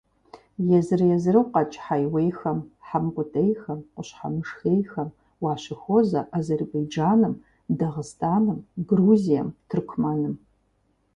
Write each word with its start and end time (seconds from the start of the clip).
Езыр–езыру 0.77 1.43
къэкӀ 1.53 1.77
хьэиуейхэм, 1.83 2.59
хьэмкӀутӀейхэм, 2.87 3.79
къущхьэмышхейхэм 3.93 5.09
уащыхуозэ 5.43 6.21
Азербайджаным, 6.37 7.33
Дагъыстаным, 7.77 8.59
Грузием, 8.89 9.47
Тыркумэным. 9.69 10.35